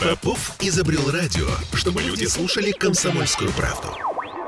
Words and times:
Попов 0.00 0.56
изобрел 0.60 1.10
радио, 1.10 1.46
чтобы 1.74 2.02
люди 2.02 2.24
слушали 2.24 2.72
комсомольскую 2.72 3.50
правду. 3.52 3.88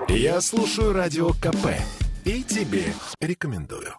Я 0.09 0.41
слушаю 0.41 0.93
радио 0.93 1.33
КП 1.35 1.69
и 2.25 2.43
тебе 2.43 2.95
рекомендую. 3.21 3.95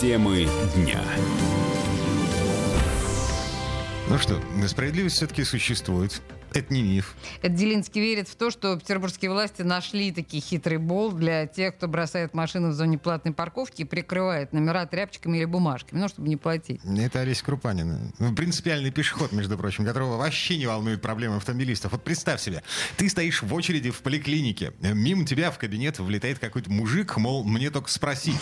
Темы 0.00 0.48
дня. 0.76 1.02
Ну 4.08 4.18
что, 4.18 4.40
справедливость 4.66 5.16
все-таки 5.16 5.44
существует. 5.44 6.22
Это 6.58 6.74
не 6.74 6.82
миф. 6.82 7.14
Это 7.42 7.50
Делинский 7.50 8.00
верит 8.00 8.28
в 8.28 8.36
то, 8.36 8.50
что 8.50 8.76
петербургские 8.76 9.30
власти 9.30 9.62
нашли 9.62 10.12
такие 10.12 10.42
хитрый 10.42 10.78
бол 10.78 11.12
для 11.12 11.46
тех, 11.46 11.76
кто 11.76 11.88
бросает 11.88 12.34
машину 12.34 12.70
в 12.70 12.72
зоне 12.72 12.98
платной 12.98 13.32
парковки 13.32 13.82
и 13.82 13.84
прикрывает 13.84 14.52
номера 14.52 14.86
тряпочками 14.86 15.38
или 15.38 15.44
бумажками, 15.44 16.00
ну, 16.00 16.08
чтобы 16.08 16.28
не 16.28 16.36
платить. 16.36 16.80
Это 16.84 17.20
Олеся 17.20 17.44
Крупанина. 17.44 18.12
Ну, 18.18 18.34
принципиальный 18.34 18.90
пешеход, 18.90 19.32
между 19.32 19.56
прочим, 19.56 19.84
которого 19.84 20.16
вообще 20.16 20.56
не 20.56 20.66
волнует 20.66 21.00
проблемы 21.00 21.36
автомобилистов. 21.36 21.92
Вот 21.92 22.02
представь 22.02 22.40
себе, 22.40 22.62
ты 22.96 23.08
стоишь 23.08 23.42
в 23.42 23.54
очереди 23.54 23.90
в 23.90 24.00
поликлинике, 24.02 24.72
мимо 24.80 25.24
тебя 25.24 25.50
в 25.50 25.58
кабинет 25.58 25.98
влетает 25.98 26.38
какой-то 26.38 26.70
мужик, 26.70 27.16
мол, 27.16 27.44
мне 27.44 27.70
только 27.70 27.90
спросить. 27.90 28.40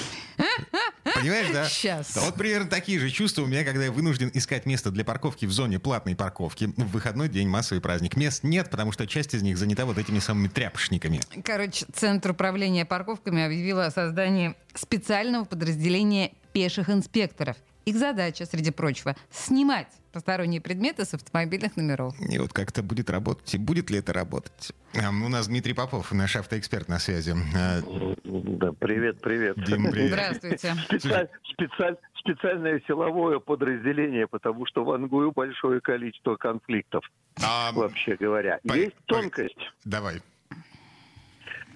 Понимаешь, 1.26 1.50
да? 1.52 1.68
Сейчас. 1.68 2.16
Вот 2.16 2.34
примерно 2.34 2.68
такие 2.68 2.98
же 2.98 3.10
чувства 3.10 3.42
у 3.42 3.46
меня, 3.46 3.64
когда 3.64 3.84
я 3.84 3.92
вынужден 3.92 4.30
искать 4.34 4.66
место 4.66 4.90
для 4.90 5.04
парковки 5.04 5.46
в 5.46 5.52
зоне 5.52 5.78
платной 5.78 6.14
парковки. 6.16 6.72
В 6.76 6.92
выходной 6.92 7.28
день 7.28 7.48
массовый 7.48 7.80
праздник. 7.80 8.16
Мест 8.16 8.44
нет, 8.44 8.70
потому 8.70 8.92
что 8.92 9.06
часть 9.06 9.34
из 9.34 9.42
них 9.42 9.58
занята 9.58 9.84
вот 9.84 9.98
этими 9.98 10.18
самыми 10.18 10.48
тряпочниками. 10.48 11.20
Короче, 11.44 11.86
Центр 11.94 12.30
управления 12.30 12.84
парковками 12.84 13.44
объявил 13.44 13.80
о 13.80 13.90
создании 13.90 14.54
специального 14.74 15.44
подразделения 15.44 16.32
пеших 16.52 16.90
инспекторов. 16.90 17.56
Их 17.86 17.96
задача, 17.98 18.46
среди 18.46 18.72
прочего, 18.72 19.14
снимать 19.30 19.87
посторонние 20.12 20.60
предметы 20.60 21.04
с 21.04 21.15
автомобильных 21.15 21.76
номеров. 21.76 22.16
И 22.18 22.37
вот 22.37 22.52
как 22.52 22.70
это 22.70 22.82
будет 22.82 23.09
работать? 23.10 23.54
И 23.54 23.59
будет 23.59 23.90
ли 23.90 23.98
это 24.01 24.12
работать? 24.12 24.73
У 24.92 25.29
нас 25.29 25.46
Дмитрий 25.46 25.73
Попов, 25.73 26.10
наш 26.10 26.34
автоэксперт 26.34 26.88
на 26.88 26.98
связи. 26.98 27.32
А, 27.57 27.80
Да, 28.24 28.73
привет, 28.73 29.20
привет. 29.20 29.54
Дим, 29.64 29.88
привет. 29.92 30.09
Здравствуйте. 30.10 30.74
Специаль- 30.88 31.29
специаль- 31.45 31.96
специальное 32.18 32.82
силовое 32.88 33.38
подразделение, 33.38 34.26
потому 34.26 34.66
что 34.66 34.84
в 34.84 34.90
Ангую 34.90 35.30
большое 35.30 35.80
количество 35.80 36.34
конфликтов, 36.34 37.04
А, 37.40 37.70
вообще 37.70 38.16
говоря. 38.16 38.59
по- 38.66 38.73
Есть 38.73 38.96
по- 39.07 39.14
тонкость. 39.14 39.60
Давай. 39.84 40.23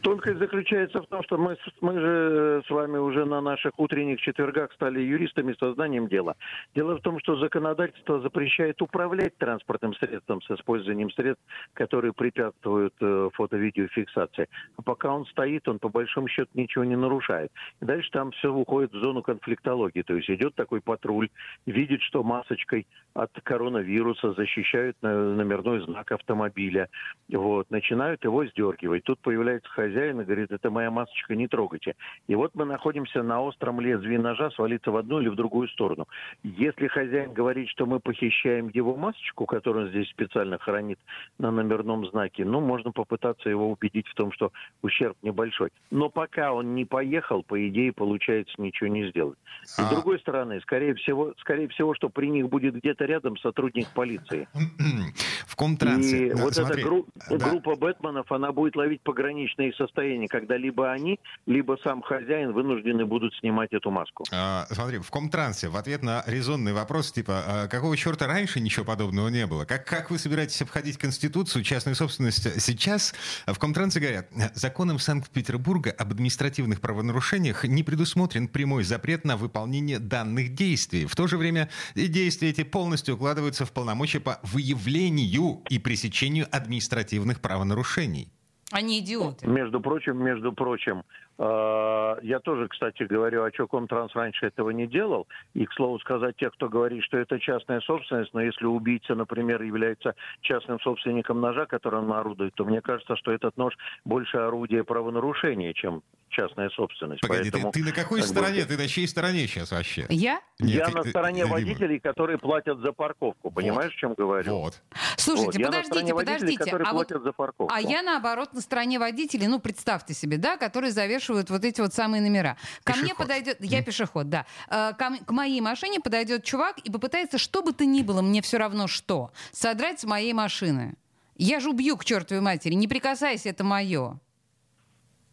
Тонкость 0.03 0.39
заключается 0.39 1.03
в 1.03 1.07
том, 1.09 1.23
что 1.25 1.37
мы, 1.37 1.59
мы 1.83 2.01
же 2.01 2.63
с 2.67 2.71
вами 2.71 2.97
уже 2.97 3.27
на 3.27 3.43
наших 3.43 3.79
утренних 3.79 4.21
четвергах 4.21 4.73
стали 4.73 5.01
юристами 5.01 5.55
со 5.59 5.75
знанием 5.75 6.09
дела. 6.09 6.37
Дело 6.75 6.97
в 6.97 7.03
том, 7.03 7.19
что 7.21 7.37
законодательство 7.37 8.21
запрещает 8.21 8.81
управлять 8.81 9.37
транспортным 9.37 9.95
средством 9.95 10.41
с 10.41 10.51
использованием 10.51 11.11
средств, 11.11 11.45
которые 11.75 12.15
препятствуют 12.15 12.95
э, 13.01 13.29
фото-видеофиксации. 13.35 14.49
А 14.79 14.83
пока 14.83 15.13
он 15.13 15.27
стоит, 15.27 15.69
он 15.69 15.79
по 15.79 15.91
большому 15.91 16.29
счету 16.29 16.51
ничего 16.55 16.85
не 16.85 16.97
нарушает. 16.97 17.53
И 17.83 17.85
дальше 17.85 18.11
там 18.11 18.31
все 18.33 18.51
уходит 18.51 18.93
в 18.93 19.01
зону 19.01 19.23
конфликтологии. 19.23 20.01
То 20.03 20.15
есть 20.15 20.31
идет 20.31 20.55
такой 20.55 20.81
патруль, 20.81 21.29
видит, 21.67 22.01
что 22.03 22.23
масочкой 22.23 22.87
от 23.13 23.33
коронавируса 23.43 24.33
защищают 24.33 24.97
на- 25.03 25.35
номерной 25.35 25.81
знак 25.81 26.11
автомобиля. 26.13 26.89
Вот, 27.31 27.71
начинают 27.71 28.25
его 28.25 28.47
сдергивать. 28.47 29.05
Тут 29.05 29.21
появляется 29.21 29.69
хозяин 29.71 29.90
и 29.91 30.25
говорит, 30.25 30.51
это 30.51 30.71
моя 30.71 30.91
масочка, 30.91 31.35
не 31.35 31.49
трогайте. 31.49 31.95
И 32.29 32.35
вот 32.35 32.55
мы 32.55 32.65
находимся 32.65 33.23
на 33.23 33.41
остром 33.43 33.81
лезвии 33.81 34.17
ножа, 34.17 34.51
свалиться 34.51 34.91
в 34.91 34.97
одну 34.97 35.21
или 35.21 35.29
в 35.29 35.35
другую 35.35 35.69
сторону. 35.69 36.07
Если 36.43 36.87
хозяин 36.89 37.33
говорит, 37.33 37.69
что 37.69 37.87
мы 37.87 38.01
похищаем 38.01 38.69
его 38.73 38.97
масочку, 38.97 39.47
которую 39.47 39.87
он 39.87 39.91
здесь 39.91 40.09
специально 40.11 40.59
хранит 40.59 40.99
на 41.39 41.51
номерном 41.51 42.07
знаке, 42.07 42.45
ну, 42.45 42.61
можно 42.61 42.93
попытаться 42.93 43.49
его 43.49 43.71
убедить 43.71 44.07
в 44.09 44.15
том, 44.15 44.33
что 44.33 44.53
ущерб 44.83 45.17
небольшой. 45.23 45.71
Но 45.91 46.09
пока 46.09 46.53
он 46.53 46.75
не 46.75 46.85
поехал, 46.85 47.43
по 47.43 47.69
идее, 47.69 47.93
получается 47.93 48.55
ничего 48.59 48.89
не 48.89 49.09
сделать. 49.11 49.39
А- 49.79 49.83
С 49.83 49.91
другой 49.91 50.19
стороны, 50.21 50.61
скорее 50.61 50.95
всего, 50.95 51.35
скорее 51.39 51.69
всего, 51.69 51.95
что 51.95 52.09
при 52.09 52.29
них 52.29 52.49
будет 52.49 52.75
где-то 52.77 53.05
рядом 53.05 53.37
сотрудник 53.39 53.89
полиции. 53.95 54.49
В 55.47 55.57
Комтрансе. 55.57 56.27
И 56.29 56.31
Да, 56.31 56.43
вот 56.43 56.55
смотри. 56.55 56.81
эта 56.83 56.89
гру- 56.89 57.07
Да. 57.31 57.49
группа 57.51 57.75
Бэтменов, 57.77 58.31
она 58.33 58.53
будет 58.53 58.77
ловить 58.77 59.01
пограничные 59.03 59.73
состояния, 59.81 60.29
когда 60.29 60.57
либо 60.57 60.93
они, 60.93 61.19
либо 61.47 61.79
сам 61.83 62.03
хозяин 62.03 62.53
вынуждены 62.53 63.07
будут 63.07 63.35
снимать 63.37 63.73
эту 63.73 63.91
маску. 63.91 64.25
А, 64.33 64.67
смотри, 64.71 64.99
в 64.99 65.11
Комтрансе 65.11 65.69
в 65.69 65.77
ответ 65.77 66.03
на 66.03 66.23
резонный 66.27 66.73
вопрос, 66.73 67.13
типа, 67.13 67.43
а 67.47 67.69
какого 67.69 67.97
черта 67.97 68.27
раньше 68.27 68.61
ничего 68.61 68.85
подобного 68.85 69.29
не 69.29 69.47
было? 69.47 69.65
Как, 69.65 69.87
как 69.87 70.11
вы 70.11 70.19
собираетесь 70.19 70.61
обходить 70.63 70.99
Конституцию, 70.99 71.65
частную 71.65 71.95
собственность? 71.95 72.61
Сейчас 72.61 73.15
в 73.47 73.59
Комтрансе 73.59 74.01
говорят, 74.01 74.29
законом 74.55 74.99
Санкт-Петербурга 74.99 75.91
об 75.91 76.11
административных 76.11 76.81
правонарушениях 76.81 77.65
не 77.65 77.83
предусмотрен 77.83 78.49
прямой 78.49 78.85
запрет 78.85 79.25
на 79.25 79.37
выполнение 79.37 79.99
данных 79.99 80.55
действий. 80.55 81.07
В 81.07 81.17
то 81.17 81.27
же 81.27 81.39
время 81.39 81.69
действия 81.95 82.51
эти 82.51 82.65
полностью 82.65 83.15
укладываются 83.15 83.65
в 83.65 83.73
полномочия 83.73 84.21
по 84.21 84.41
выявлению 84.43 85.63
и 85.69 85.79
пресечению 85.79 86.47
административных 86.51 87.41
правонарушений. 87.41 88.29
Они 88.73 89.01
идиоты. 89.01 89.49
Между 89.49 89.81
прочим, 89.81 90.23
между 90.23 90.53
прочим, 90.53 91.03
э, 91.39 92.17
я 92.23 92.39
тоже, 92.39 92.69
кстати, 92.69 93.03
говорю, 93.03 93.43
а 93.43 93.53
что 93.53 93.67
Комтранс 93.67 94.15
раньше 94.15 94.47
этого 94.47 94.71
не 94.71 94.87
делал. 94.87 95.27
И, 95.55 95.67
к 95.67 95.73
слову 95.73 95.99
сказать, 95.99 96.37
тех, 96.37 96.53
кто 96.53 96.69
говорит, 96.69 97.03
что 97.03 97.19
это 97.19 97.41
частная 97.41 97.81
собственность, 97.81 98.33
но 98.33 98.41
если 98.41 98.67
убийца, 98.67 99.17
например, 99.17 99.63
является 99.63 100.15
частным 100.43 100.79
собственником 100.81 101.41
ножа, 101.41 101.67
которым 101.67 102.11
он 102.11 102.19
орудует, 102.19 102.55
то 102.55 102.65
мне 102.65 102.81
кажется, 102.81 103.17
что 103.17 103.33
этот 103.33 103.57
нож 103.57 103.77
больше 104.05 104.37
орудие 104.37 104.85
правонарушения, 104.85 105.73
чем 105.73 106.03
частная 106.31 106.71
собственность. 106.71 107.21
Погоди, 107.21 107.51
Поэтому, 107.51 107.73
ты, 107.73 107.81
ты 107.81 107.87
на 107.87 107.93
какой 107.93 108.21
как 108.21 108.29
бы, 108.31 108.35
стороне? 108.35 108.65
Ты 108.65 108.77
на 108.77 108.89
чьей 108.89 109.07
стороне 109.09 109.47
сейчас 109.47 109.71
вообще? 109.71 110.07
Я? 110.09 110.41
Нет, 110.59 110.75
я 110.77 110.87
ты- 110.87 110.93
на 110.97 111.05
стороне 111.05 111.43
Дима. 111.45 111.53
водителей, 111.53 112.01
которые 112.01 112.39
платят 112.39 112.79
за 112.79 112.93
парковку. 112.93 113.51
Понимаешь, 113.51 113.93
о 113.95 113.97
чем 113.99 114.15
говорю? 114.15 114.57
Вот. 114.59 114.81
Слушайте, 115.17 115.59
Вот, 115.59 115.67
подождите, 115.67 116.15
подождите. 116.15 116.71
А 116.85 116.93
вот 116.93 117.09
за 117.11 117.33
парковку. 117.33 117.73
А 117.75 117.81
я, 117.81 118.03
наоборот, 118.03 118.53
на 118.55 118.61
стороне 118.61 118.99
водителей, 118.99 119.47
ну, 119.47 119.59
представьте 119.61 120.15
себе, 120.15 120.39
да, 120.39 120.57
которые 120.57 120.93
завешивают 120.93 121.51
вот 121.51 121.65
эти 121.65 121.81
вот 121.81 121.93
самые 121.93 122.23
номера. 122.23 122.57
Ко 122.85 122.93
мне 122.93 123.03
Пешеход. 123.03 123.19
подойдет, 123.27 123.57
я 123.61 123.83
пешеход, 123.83 124.29
да, 124.29 124.47
Э, 124.69 124.93
ко 124.97 125.11
к 125.25 125.31
моей 125.33 125.61
машине 125.61 126.01
подойдет 126.01 126.45
чувак 126.45 126.79
и 126.79 126.91
попытается, 126.91 127.39
что 127.39 127.63
бы 127.63 127.73
то 127.73 127.85
ни 127.85 128.03
было, 128.03 128.23
мне 128.23 128.41
все 128.43 128.57
равно 128.59 128.87
что, 128.87 129.33
содрать 129.53 130.01
с 130.01 130.05
моей 130.05 130.33
машины. 130.33 130.95
Я 131.37 131.59
же 131.61 131.71
убью 131.71 131.97
к 131.97 132.05
чертовой 132.05 132.41
матери, 132.43 132.75
не 132.75 132.87
прикасайся, 132.87 133.49
это 133.49 133.65
мое. 133.65 134.19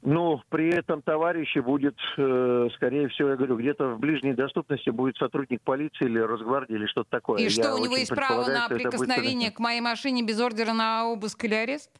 Ну, 0.09 0.41
при 0.47 0.73
этом 0.73 1.01
товарищи 1.01 1.59
будет, 1.59 1.97
э, 2.17 2.69
скорее 2.75 3.09
всего, 3.09 3.27
я 3.27 3.35
говорю, 3.35 3.57
где-то 3.57 3.89
в 3.89 3.99
ближней 3.99 4.33
доступности 4.33 4.89
будет 4.89 5.17
сотрудник 5.17 5.61
полиции 5.61 6.05
или 6.05 6.17
Росгвардии 6.17 6.75
или 6.75 6.85
что-то 6.85 7.09
такое. 7.09 7.41
И 7.41 7.43
Я 7.43 7.49
что, 7.49 7.75
у 7.75 7.83
него 7.83 7.97
есть 7.97 8.15
право 8.15 8.45
на 8.45 8.67
это 8.67 8.69
будет 8.69 8.83
прикосновение 8.83 9.51
к 9.51 9.59
моей 9.59 9.81
машине 9.81 10.23
без 10.23 10.39
ордера 10.39 10.71
на 10.71 11.09
обыск 11.09 11.43
или 11.43 11.55
арест? 11.55 11.91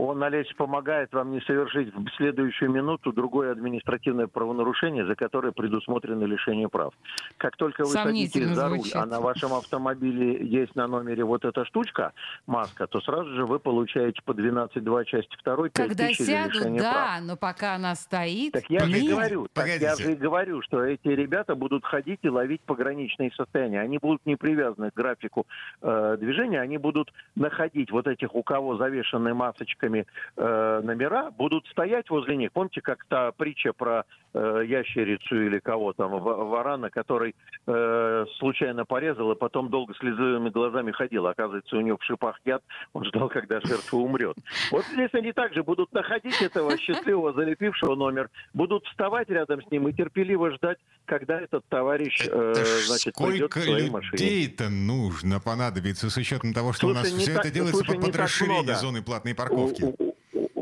Он, 0.00 0.22
Олесь, 0.24 0.50
помогает 0.56 1.12
вам 1.12 1.30
не 1.30 1.40
совершить 1.42 1.94
в 1.94 2.08
следующую 2.16 2.70
минуту 2.70 3.12
другое 3.12 3.52
административное 3.52 4.28
правонарушение, 4.28 5.04
за 5.04 5.14
которое 5.14 5.52
предусмотрено 5.52 6.24
лишение 6.24 6.70
прав. 6.70 6.94
Как 7.36 7.56
только 7.58 7.82
вы 7.82 7.90
садитесь 7.90 8.46
за 8.46 8.68
руль, 8.68 8.78
звучит. 8.78 8.96
а 8.96 9.04
на 9.04 9.20
вашем 9.20 9.52
автомобиле 9.52 10.42
есть 10.46 10.74
на 10.74 10.86
номере 10.86 11.22
вот 11.24 11.44
эта 11.44 11.66
штучка, 11.66 12.14
маска, 12.46 12.86
то 12.86 13.02
сразу 13.02 13.28
же 13.34 13.44
вы 13.44 13.58
получаете 13.58 14.22
по 14.24 14.32
12.2 14.32 15.04
части 15.04 15.36
2 15.44 15.68
Когда 15.74 16.08
сяду, 16.14 16.60
да, 16.78 17.18
но 17.20 17.36
пока 17.36 17.74
она 17.74 17.94
стоит, 17.94 18.52
Так 18.54 18.70
я 18.70 18.80
же 18.80 18.98
и 18.98 19.06
говорю, 19.06 19.48
так 19.52 19.66
я 19.66 19.96
же 19.96 20.12
и 20.12 20.16
говорю, 20.16 20.62
что 20.62 20.82
эти 20.82 21.08
ребята 21.08 21.54
будут 21.54 21.84
ходить 21.84 22.20
и 22.22 22.30
ловить 22.30 22.62
пограничные 22.62 23.32
состояния. 23.32 23.82
Они 23.82 23.98
будут 23.98 24.24
не 24.24 24.36
привязаны 24.36 24.92
к 24.92 24.94
графику 24.94 25.46
э, 25.82 26.16
движения, 26.18 26.62
они 26.62 26.78
будут 26.78 27.12
находить 27.34 27.90
вот 27.90 28.06
этих, 28.06 28.34
у 28.34 28.42
кого 28.42 28.78
завешены 28.78 29.34
масочками 29.34 29.90
э, 30.36 30.80
номера, 30.84 31.30
будут 31.30 31.66
стоять 31.68 32.10
возле 32.10 32.36
них. 32.36 32.52
Помните, 32.52 32.80
как 32.80 33.04
та 33.08 33.32
притча 33.32 33.72
про 33.72 34.04
э, 34.34 34.62
ящерицу 34.66 35.46
или 35.46 35.58
кого 35.58 35.92
там, 35.92 36.10
в- 36.18 36.48
варана, 36.50 36.90
который 36.90 37.34
э, 37.66 38.26
случайно 38.38 38.84
порезал 38.84 39.32
и 39.32 39.36
потом 39.36 39.68
долго 39.70 39.94
слезливыми 39.94 40.50
глазами 40.50 40.92
ходил. 40.92 41.26
Оказывается, 41.26 41.76
у 41.76 41.80
него 41.80 41.98
в 41.98 42.04
шипах 42.04 42.38
яд, 42.44 42.62
он 42.92 43.04
ждал, 43.04 43.28
когда 43.28 43.60
жертва 43.60 43.96
умрет. 43.98 44.36
Вот 44.70 44.84
здесь 44.92 45.10
они 45.12 45.32
также 45.32 45.62
будут 45.62 45.92
находить 45.92 46.40
этого 46.42 46.76
счастливого, 46.78 47.32
залепившего 47.32 47.94
номер, 47.94 48.30
будут 48.54 48.84
вставать 48.86 49.28
рядом 49.30 49.62
с 49.62 49.70
ним 49.70 49.88
и 49.88 49.92
терпеливо 49.92 50.50
ждать, 50.52 50.78
когда 51.06 51.40
этот 51.40 51.64
товарищ, 51.68 52.26
э, 52.30 52.52
Это 52.56 52.64
значит, 52.86 53.14
пойдет 53.14 53.50
сколько 53.50 53.60
своей 53.60 53.90
машине. 53.90 54.12
людей-то 54.12 54.68
нужно 54.68 55.40
понадобиться 55.40 56.08
с 56.10 56.16
учетом 56.16 56.52
того, 56.54 56.72
что 56.72 56.86
у 56.88 56.90
Слушай, 56.90 57.02
нас 57.02 57.12
не 57.12 57.18
все 57.20 57.34
так- 57.34 57.44
это 57.44 57.54
делается 57.54 57.84
слушай, 57.84 58.00
под, 58.00 58.16
расширение 58.16 58.74
зоны 58.76 59.02
платной 59.02 59.32
У, 59.32 59.36
парковки. 59.36 59.89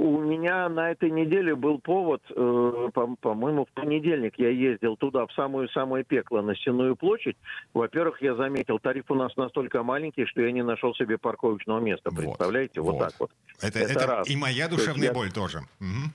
У- 0.09 0.21
меня 0.29 0.69
на 0.69 0.91
этой 0.91 1.11
неделе 1.11 1.55
был 1.55 1.79
повод, 1.79 2.23
э, 2.31 2.89
по- 2.93 3.17
по-моему, 3.21 3.65
в 3.65 3.73
понедельник 3.73 4.35
я 4.39 4.49
ездил 4.51 4.97
туда, 4.97 5.27
в 5.27 5.33
самое-самое 5.33 6.05
пекло, 6.05 6.43
на 6.43 6.55
Сенную 6.57 6.97
площадь. 6.97 7.37
Во-первых, 7.75 8.21
я 8.23 8.35
заметил, 8.35 8.79
тариф 8.79 9.05
у 9.11 9.15
нас 9.15 9.37
настолько 9.37 9.83
маленький, 9.83 10.27
что 10.27 10.43
я 10.43 10.53
не 10.53 10.63
нашел 10.63 10.95
себе 10.95 11.19
парковочного 11.19 11.81
места. 11.81 12.11
Вот, 12.11 12.21
Представляете? 12.25 12.81
Вот, 12.81 12.93
вот. 12.95 12.99
так 13.01 13.13
вот. 13.21 13.31
Это, 13.63 13.79
Это 13.79 13.93
это 13.93 14.07
раз. 14.07 14.29
и 14.31 14.37
моя 14.37 14.69
То 14.69 14.77
душевная 14.77 15.09
я- 15.09 15.13
боль 15.15 15.31
тоже. 15.33 15.61
Мгм. 15.81 16.13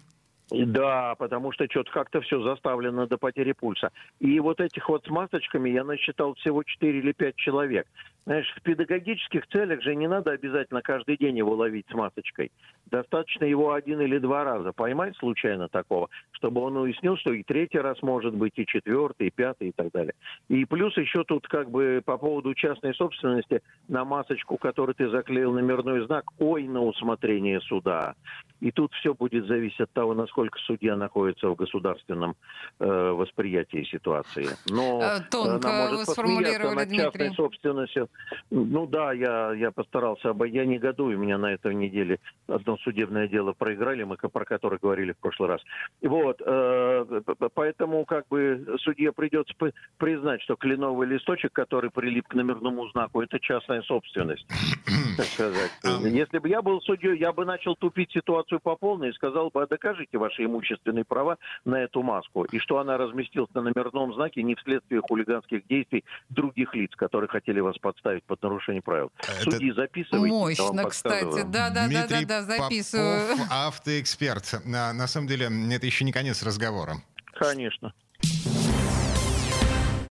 И 0.52 0.66
Да, 0.66 1.16
потому 1.16 1.52
что 1.52 1.66
что-то 1.70 1.90
как-то 1.92 2.22
все 2.22 2.40
заставлено 2.44 3.08
до 3.08 3.18
потери 3.18 3.54
пульса. 3.54 3.90
И 4.20 4.40
вот 4.40 4.60
этих 4.60 4.88
вот 4.90 5.04
с 5.06 5.10
масочками 5.10 5.70
я 5.70 5.84
насчитал 5.84 6.36
всего 6.36 6.62
4 6.64 7.00
или 7.00 7.12
5 7.12 7.36
человек. 7.38 7.88
Знаешь, 8.26 8.48
в 8.56 8.62
педагогических 8.62 9.46
целях 9.48 9.82
же 9.82 9.96
не 9.96 10.08
надо 10.08 10.32
обязательно 10.32 10.82
каждый 10.82 11.18
день 11.18 11.38
его 11.38 11.56
ловить 11.56 11.86
с 11.90 11.94
масочкой. 11.94 12.52
Достаточно 12.86 13.46
его 13.46 13.74
один 13.74 14.00
или 14.02 14.18
два 14.18 14.44
раза 14.44 14.72
поймать 14.72 15.18
случайно 15.18 15.68
такого, 15.68 16.10
чтобы 16.32 16.62
он 16.62 16.78
уяснил, 16.78 17.18
что 17.18 17.34
и 17.34 17.44
третий 17.44 17.80
раз 17.80 18.02
может 18.02 18.34
быть, 18.34 18.54
и 18.56 18.66
четвертый, 18.66 19.28
и 19.28 19.32
пятый, 19.32 19.70
и 19.70 19.72
так 19.72 19.92
далее. 19.92 20.14
И 20.48 20.64
плюс 20.66 20.96
еще 20.98 21.24
тут 21.24 21.48
как 21.48 21.70
бы 21.70 22.02
по 22.06 22.18
поводу 22.18 22.54
частной 22.54 22.94
собственности 22.96 23.62
на 23.88 24.06
масочку, 24.06 24.58
которую 24.58 24.96
ты 24.96 25.10
заклеил 25.10 25.52
номерной 25.54 26.06
знак, 26.06 26.26
ой, 26.40 26.64
на 26.68 26.82
усмотрение 26.82 27.60
суда. 27.62 28.16
И 28.62 28.72
тут 28.72 28.94
все 28.94 29.14
будет 29.14 29.46
зависеть 29.48 29.82
от 29.82 29.92
того, 29.92 30.14
насколько 30.14 30.58
судья 30.60 30.96
находится 30.96 31.50
в 31.50 31.56
государственном 31.56 32.36
э, 32.80 32.86
восприятии 33.12 33.84
ситуации. 33.84 34.48
Но 34.70 35.02
Э, 35.02 35.20
тонко 35.30 35.70
она 35.70 35.90
может 35.90 36.08
сформулировали, 36.08 36.54
посмеяться 36.54 36.76
над 36.76 36.90
частной 36.90 37.28
Дмитрий. 37.28 37.36
собственностью. 37.36 38.10
Ну 38.50 38.88
да, 38.88 39.14
я, 39.14 39.54
я 39.54 39.72
постарался, 39.72 40.30
обо- 40.30 40.48
я 40.48 40.66
негодую, 40.66 41.18
меня 41.18 41.38
на 41.38 41.54
этой 41.54 41.74
неделе 41.74 42.20
одно 42.48 42.78
судебное 42.78 43.28
дело 43.28 43.54
проиграли, 43.54 44.04
мы 44.04 44.18
про 44.18 44.46
которое 44.46 44.78
говорили 44.78 45.14
в 45.14 45.18
прошлый 45.18 45.50
раз. 45.50 45.62
Вот, 46.02 46.42
э, 46.46 47.22
поэтому 47.54 48.06
как 48.06 48.28
бы 48.28 48.78
судье 48.82 49.12
придется 49.12 49.54
признать, 49.98 50.42
что 50.42 50.56
кленовый 50.56 51.08
листочек, 51.08 51.52
который 51.54 51.90
прилип 51.92 52.28
к 52.28 52.34
номерному 52.36 52.88
знаку, 52.90 53.22
это 53.22 53.40
частная 53.40 53.82
собственность, 53.84 54.46
так 55.18 55.26
сказать. 55.28 55.72
Ам. 55.84 56.06
Если 56.06 56.38
бы 56.38 56.50
я 56.50 56.62
был 56.62 56.82
судьей, 56.82 57.18
я 57.18 57.32
бы 57.34 57.46
начал 57.46 57.76
тупить 57.76 58.12
ситуацию 58.12 58.60
по 58.60 58.76
полной 58.76 59.10
и 59.10 59.14
сказал 59.14 59.50
бы, 59.50 59.64
а 59.64 59.68
докажите 59.68 60.18
ваши 60.18 60.46
имущественные 60.46 61.06
права 61.06 61.38
на 61.66 61.82
эту 61.84 62.02
маску, 62.04 62.44
и 62.46 62.60
что 62.60 62.80
она 62.80 62.98
разместилась 62.98 63.54
на 63.54 63.62
номерном 63.62 64.14
знаке 64.14 64.44
не 64.44 64.56
вследствие 64.56 65.02
хулиганских 65.02 65.66
действий 65.68 66.04
других 66.30 66.74
лиц, 66.76 66.92
которые 66.96 67.28
хотели 67.28 67.60
вас 67.60 67.78
подставить 67.78 68.03
под 68.28 68.42
нарушение 68.42 68.82
правил. 68.82 69.12
Это 69.20 69.52
Судьи, 69.52 69.72
записывайте. 69.72 70.28
Мощно, 70.34 70.90
кстати. 70.90 71.24
подсказываю. 71.24 71.46
Да, 71.46 71.70
да, 71.70 71.70
да, 71.70 71.88
да, 71.88 71.88
Дмитрий 71.88 72.26
да, 72.26 72.44
записываю. 72.44 73.30
Попов, 73.30 73.48
автоэксперт. 73.50 74.66
На, 74.66 74.94
на 74.94 75.08
самом 75.08 75.28
деле, 75.28 75.50
это 75.74 75.86
еще 75.86 76.06
не 76.06 76.12
конец 76.12 76.44
разговора. 76.44 76.98
Конечно. 77.34 77.94